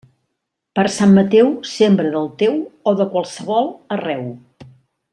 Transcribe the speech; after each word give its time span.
Per 0.79 0.85
Sant 0.93 1.13
Mateu, 1.17 1.51
sembra 1.73 2.13
del 2.15 2.27
teu 2.41 2.57
o 2.93 2.95
de 3.03 3.09
qualsevol, 3.13 3.73
arreu. 3.99 4.29